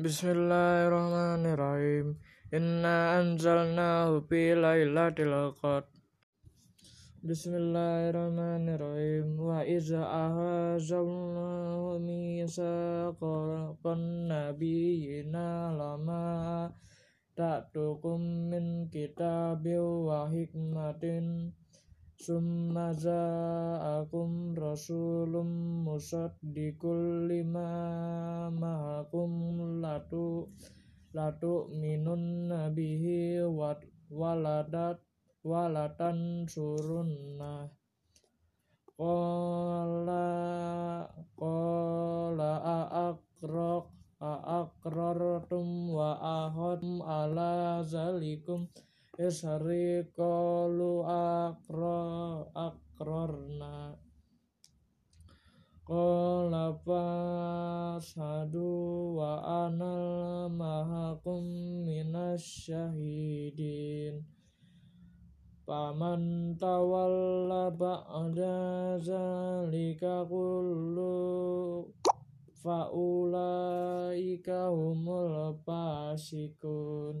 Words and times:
Bismillahirrahmanirrahim. 0.00 2.16
Inna 2.48 3.20
anzalnahu 3.20 4.24
fi 4.24 4.56
lailatul 4.56 5.52
qadr. 5.60 5.84
Bismillahirrahmanirrahim. 7.20 9.36
Wa 9.36 9.60
iza 9.68 10.00
ahazallahu 10.00 12.00
misaqan 12.00 14.00
nabiyina 14.32 15.76
lama 15.76 16.72
ta'tukum 17.36 18.48
min 18.48 18.88
kitabin 18.88 20.08
wa 20.08 20.24
hikmatin 20.24 21.52
summa 22.22 22.94
za'akum 22.94 24.54
rasulun 24.54 25.82
musaddiqul 25.82 27.26
lima 27.26 28.46
ma'akum 28.46 29.51
latu 30.02 30.50
latu 31.14 31.70
minun 31.78 32.50
nabihi 32.50 33.46
waladat 34.10 34.98
walatan 35.46 36.42
surunna. 36.50 37.70
Qala 38.98 40.26
qala 41.38 42.52
aqraq 43.14 43.86
aqrartum 44.18 45.94
wa 45.94 46.18
ahadum 46.18 46.98
ala 47.06 47.86
zalikum. 47.86 48.66
Ishari 49.14 50.02
qalu 50.18 51.06
aqra 51.06 52.02
aqrarna 52.58 54.01
qala 55.92 56.72
fasadu 56.88 58.64
wa 59.12 59.44
anal 59.68 60.48
mahakum 60.48 61.44
minasyahidin 61.84 64.24
Paman 65.68 66.56
tawalla 66.56 67.68
ba'da 67.70 68.96
zalika 69.04 70.24
kullu 70.24 71.84
faulaika 72.64 74.72
humul 74.72 75.52
fasikun 75.62 77.20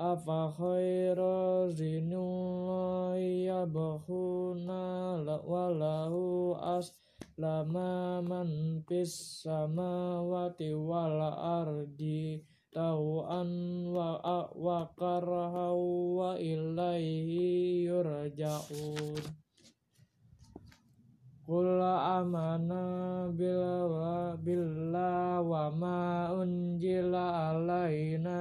afa 0.00 0.50
khaira 0.56 1.68
zinullahi 1.70 3.44
yabkhuna 3.46 5.20
walahu 5.44 6.56
aslama 7.34 8.22
man 8.22 8.78
fis 8.86 9.42
samawati 9.42 10.70
wal 10.70 11.18
ardi 11.34 12.38
tau'an 12.70 13.50
wa 13.90 14.46
wa 14.54 14.86
karha 14.94 15.74
wa 15.74 16.38
ilaihi 16.38 17.90
yurja'un. 17.90 19.18
Qul 21.42 21.82
amana 21.82 23.26
billah 23.34 24.38
billah 24.38 25.42
wa 25.42 25.74
ma 25.74 26.30
unjila 26.38 27.50
alaina 27.50 28.38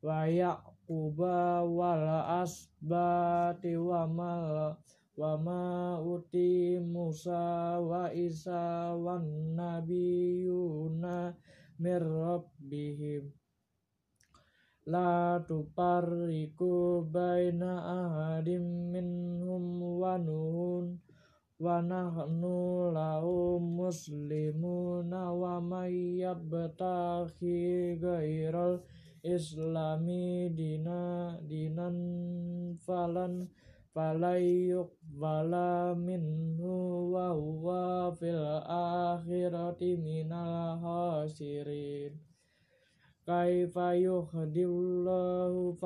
wa 0.00 0.24
Yaquba 0.24 1.60
wal 1.68 2.08
asbati 2.40 3.76
wa 3.76 4.08
mal 4.08 4.76
wa 5.20 5.36
ma 5.36 6.00
uti 6.00 6.80
Musa 6.80 7.76
wa 7.76 8.08
Isa 8.08 8.96
wan 8.96 9.52
nabiyuna 9.52 11.36
mir 11.76 12.00
rabbihim. 12.00 13.28
La 14.88 15.36
tuparriku 15.44 17.04
baina 17.04 17.84
ahadim 17.84 18.96
minhum 18.96 20.00
wa 20.00 20.16
nuhun 20.16 20.96
wa 21.60 21.84
nahnu 21.84 22.88
lahu 22.96 23.60
muslimuna 23.60 25.28
wa 25.36 25.60
may 25.60 26.24
yabtaghi 26.24 28.00
ghairal 28.00 28.80
islami 29.22 30.50
dina 30.52 31.36
dinan 31.44 31.96
falan 32.80 33.48
falayyuk 33.90 34.94
bala 35.18 35.92
minhu 35.98 37.10
wa 37.12 37.34
huwa 37.34 38.14
fil 38.14 38.62
akhirati 38.64 39.98
minal 39.98 40.78
khasirin. 40.78 42.14
Kaifa 43.30 43.94
yuhdillahu 43.94 45.78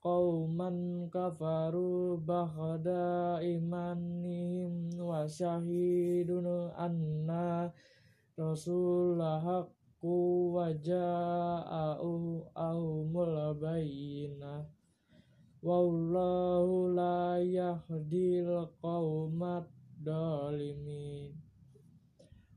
qauman 0.00 1.10
kafaru 1.12 2.16
ba'da 2.24 3.42
imanihim 3.44 4.96
wa 4.96 5.28
syahidun 5.28 6.72
anna 6.72 7.68
rasulullah 8.38 9.68
haqqu 10.06 10.54
wa 10.54 10.70
ja'a'u 10.70 12.46
ahumul 12.54 13.58
bayyinah. 13.58 14.62
Wallahu 15.62 16.94
la 16.94 17.38
yahdil 17.42 18.70
qaumat 18.82 19.66
dalimin. 19.98 21.34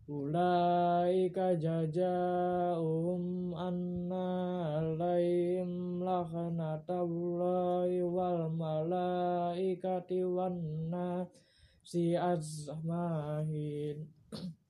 Ulaika 0.09 1.53
jajaum 1.57 3.53
anna 3.53 4.81
alaihim 4.81 6.01
lakhnatullahi 6.01 8.01
wal 8.01 8.49
malaikati 8.49 10.25
wan 10.25 10.89
nasi 10.89 12.17
azmahin 12.17 14.09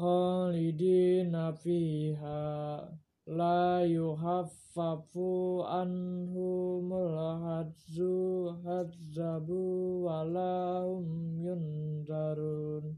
khalidina 0.00 1.52
fiha 1.52 2.88
la 3.28 3.84
yuhaffafu 3.84 5.60
anhumul 5.68 7.12
hadzu 7.44 8.48
hadzabu 8.64 9.60
walahum 10.08 11.36
yunzarun 11.44 12.96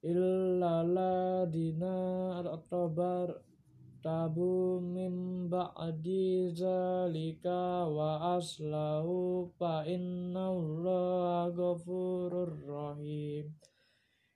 illa 0.00 0.80
ladina 0.96 2.40
tabar 2.72 3.28
tabu 4.00 4.80
min 4.80 5.48
ba'di 5.52 6.48
zalika 6.56 7.84
wa 7.84 8.40
aslahu 8.40 9.52
fa 9.60 9.84
innallaha 9.84 11.52
ghafurur 11.52 12.52
rahim 12.64 13.52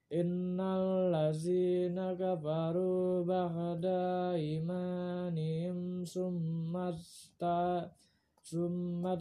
Innal 0.08 1.12
lazina 1.12 2.16
kafaru 2.16 3.28
ba'da 3.28 4.40
imanihim 4.40 6.00
summasta 6.00 7.92
summat 8.40 9.20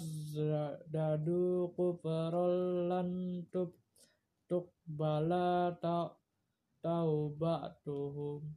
dadu 0.87 1.75
kufrol 1.75 2.87
lan 2.87 3.43
tub 3.51 3.75
tukbala 4.47 5.75
ta 5.83 6.15
taubatuhum. 6.79 8.47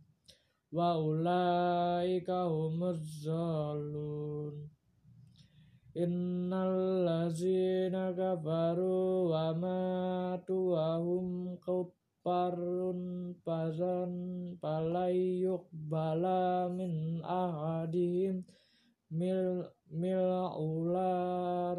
Wa 0.70 1.02
ulaika 1.02 2.46
humuz 2.46 3.26
zalun. 3.26 4.70
Innal 5.98 7.02
lazina 7.02 8.14
kafaru 8.14 9.34
wa 9.34 9.50
matu 9.50 10.78
palayuk 15.10 15.66
bala 15.90 16.70
min 16.70 17.18
ahadihim 17.26 18.46
mil 19.10 19.66
mil 19.90 20.30
ular 20.54 21.78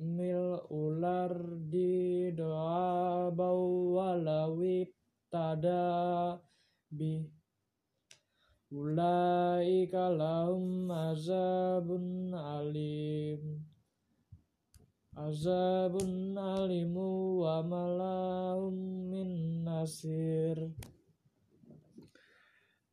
mil 0.00 0.64
ular 0.72 1.32
di 1.68 2.32
doa 2.32 3.28
bau 3.28 4.00
walawi 4.00 4.88
tada 5.28 6.40
bi. 6.88 7.20
Ulai 8.72 9.86
kalahum 9.86 10.90
azabun 10.90 12.34
alim. 12.34 13.60
Azabun 15.14 16.34
alimu 16.34 17.38
wa 17.44 17.62
malahum 17.62 18.74
min 19.14 19.62
nasir 19.62 20.58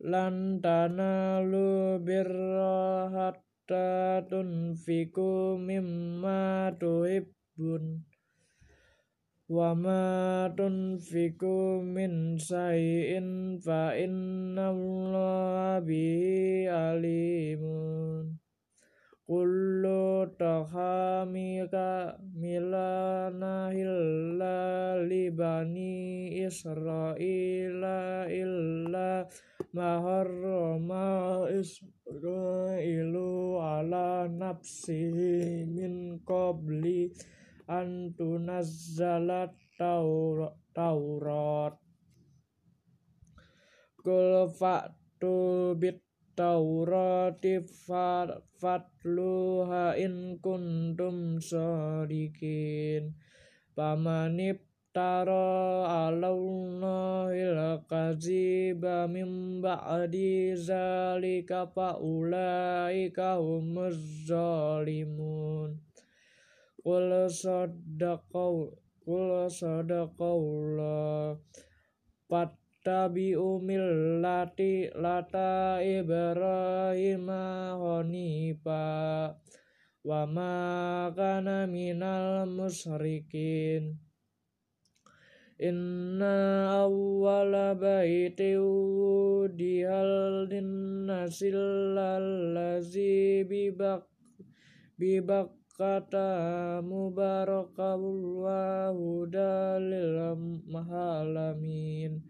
lan 0.02 0.58
tanalu 0.58 2.02
birra 2.02 3.06
hatta 3.14 4.26
tunfiku 4.26 5.62
mimma 5.62 6.74
tuhibbun. 6.82 8.02
Wa 9.52 9.76
ma 9.76 10.48
tunfiku 10.56 11.84
min 11.84 12.40
sayin 12.40 13.60
fa 13.60 13.92
inna 13.94 14.72
Allah 14.72 15.84
bihi 15.84 16.72
alimun 16.72 18.40
kullu 19.28 20.28
tahamika 20.40 22.16
milana 22.32 23.76
hilla 23.76 25.00
libani 25.04 26.32
israila 26.48 28.28
illa 28.32 29.28
maharrama 29.74 31.50
israilu 31.52 33.58
ala 33.58 34.28
nafsihi 34.28 35.66
min 35.66 36.20
qabli 36.28 37.10
an 37.68 38.14
tunazzalat 38.14 39.58
Taurat. 39.82 41.74
Kul 43.98 44.46
fa'tu 44.54 45.74
bit 45.82 45.98
Taurati 46.32 47.60
fatluha 48.56 50.00
in 50.00 50.40
kuntum 50.40 51.44
sadikin 51.44 53.20
Pamanip 54.92 54.94
tara 54.94 56.12
alawnahil 56.12 57.80
kaziba 57.88 59.08
min 59.08 59.62
ba'di 59.62 60.56
zalika 60.56 61.68
fa'ulaika 61.72 63.40
humuz 63.40 64.28
zalimun. 64.28 65.80
Qul 66.84 67.30
sadaqaw 67.30 68.68
Qul 69.02 69.50
sadaqawlah 69.50 71.38
Fattabi'u 72.30 73.60
millati 73.64 74.92
lata 74.94 75.82
Ibrahim 75.82 77.28
hanifa. 77.28 79.36
Wa 80.04 80.26
ma 80.26 81.12
kana 81.14 81.70
minal 81.70 82.50
musyrikin 82.50 84.11
Inna 85.62 86.74
awwala 86.74 87.78
baiti 87.78 88.58
wudiyal 88.58 90.50
linnasil 90.50 91.94
lallazi 91.94 93.46
bibak 93.46 94.02
bibak 94.98 95.54
kata 95.78 96.82
mubarakul 96.82 98.42
wa 98.42 98.90
mahalamin 100.66 102.26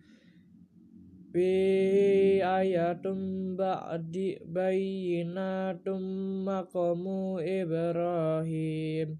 Bi 1.31 2.43
ayatum 2.43 3.55
ba'di 3.55 4.43
bayinatum 4.43 6.03
maqamu 6.43 7.39
Ibrahim 7.39 9.15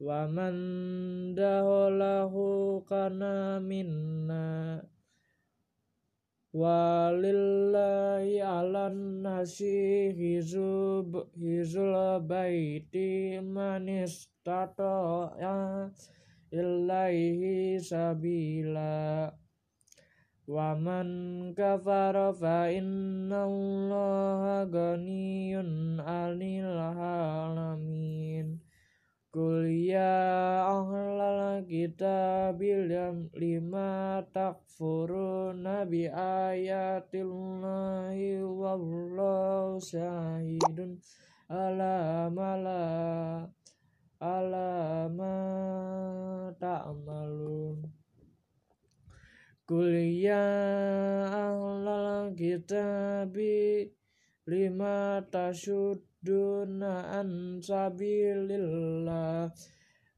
Wa 0.00 0.24
man 0.24 1.36
daholahu 1.36 2.80
kana 2.88 3.60
minna. 3.60 4.80
Walillahi 6.56 8.40
ala 8.40 8.88
nasi 8.88 10.08
hizub 10.16 11.28
hizul 11.36 12.16
baiti 12.24 13.44
manis 13.44 14.32
tato 14.40 15.36
ya 15.36 15.92
ilaihi 16.48 17.76
sabila. 17.76 19.28
Wa 20.48 20.74
man 20.80 21.52
kafara 21.52 22.32
fa 22.32 22.72
inna 22.72 23.44
allaha 23.44 24.64
ghaniyun 24.64 26.00
'anil 26.00 26.72
alamin 26.88 28.19
Kul 29.30 29.70
ya 29.86 30.10
ahlal 30.66 31.62
kitab 31.70 32.58
lima 33.38 34.18
takfuruna 34.34 35.86
bi 35.86 36.10
ayatillahi 36.10 37.22
wallahu 38.42 39.78
syahidun. 39.78 40.98
Ala 41.46 42.26
mala 42.30 43.46
ala 44.18 45.06
ma 45.10 45.34
ta'malun 46.58 47.86
Kul 49.66 49.94
ya 50.18 50.46
ahlal 51.30 52.34
kitab 52.34 53.34
lima 54.50 55.22
tasud 55.30 56.02
duna 56.26 57.22
an 57.22 57.62
sabilillah 57.62 59.46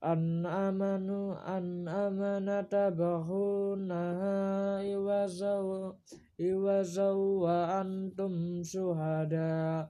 an 0.01 0.23
amanu 0.49 1.37
an 1.45 1.85
amanata 1.85 2.89
bahuna 2.91 4.81
iwazaw 4.83 5.93
iwazaw 6.41 7.19
wa 7.45 7.85
antum 7.85 8.65
suhada 8.65 9.87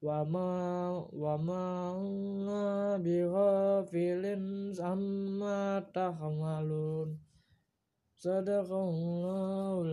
wa 0.00 0.24
ma 0.24 0.50
wa 1.12 1.36
ma 1.38 1.64
bi 2.98 3.20
ghafilin 3.24 4.72
amma 4.80 5.84
tahmalun. 5.92 7.20
Sadaqallahu 8.20 9.84